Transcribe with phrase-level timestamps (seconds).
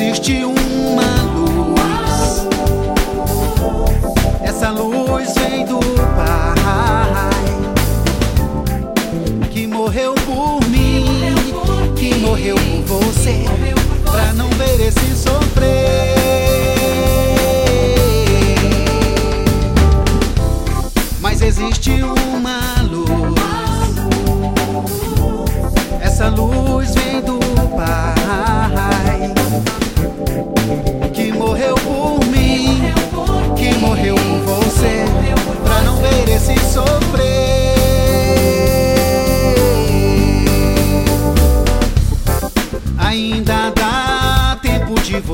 [0.00, 2.46] existe uma luz.
[4.40, 5.80] Essa luz vem do
[6.14, 7.30] Pai
[9.50, 11.04] que morreu por mim,
[11.96, 12.54] que morreu
[12.86, 13.44] por você,
[14.04, 16.14] pra não ver esse sofrer.
[21.20, 22.17] Mas existe uma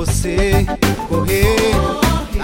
[0.05, 0.67] você
[1.09, 1.57] correr,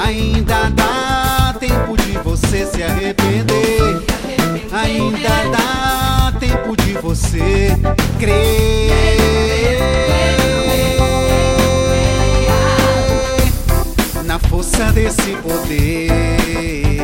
[0.02, 4.02] ainda dá tempo de você se arrepender,
[4.72, 7.76] ainda dá tempo de você
[8.18, 9.78] crer
[14.24, 16.99] na força desse poder.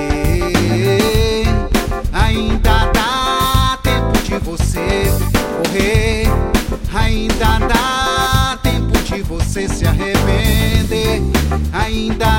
[11.97, 12.36] Ainda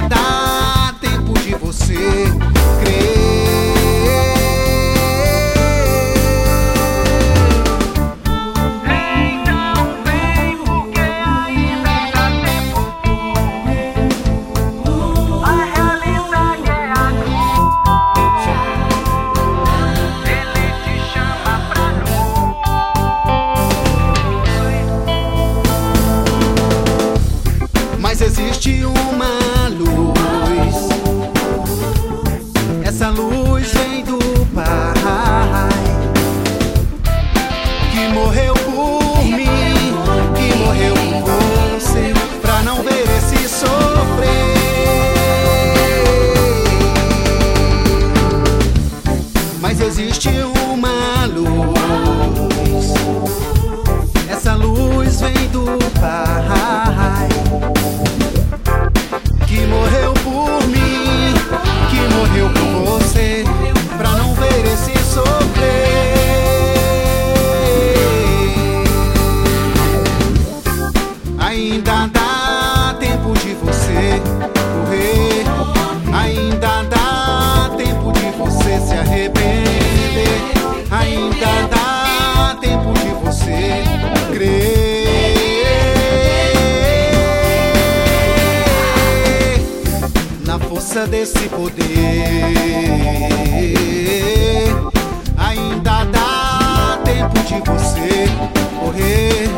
[33.07, 34.19] Essa luz vem do
[34.53, 34.93] Pai
[37.89, 39.95] que morreu por mim,
[40.35, 44.57] que morreu por você, pra não ver esse sofrer.
[49.61, 50.27] Mas existe
[50.69, 51.77] uma luz.
[54.29, 55.65] Essa luz vem do
[56.01, 56.56] Pai
[73.97, 75.45] correr,
[76.13, 80.37] ainda dá tempo de você se arrepender,
[80.91, 83.83] ainda dá tempo de você
[84.33, 84.87] crer
[90.45, 91.77] na força desse poder.
[95.39, 98.29] Ainda dá tempo de você
[98.79, 99.49] correr,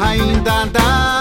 [0.00, 1.19] ainda dá